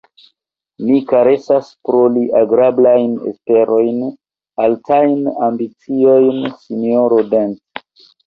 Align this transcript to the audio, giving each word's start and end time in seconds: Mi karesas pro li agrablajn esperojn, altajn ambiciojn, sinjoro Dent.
Mi 0.85 0.95
karesas 1.09 1.67
pro 1.89 1.99
li 2.13 2.23
agrablajn 2.39 3.11
esperojn, 3.33 4.01
altajn 4.67 5.21
ambiciojn, 5.49 6.41
sinjoro 6.65 7.21
Dent. 7.35 7.87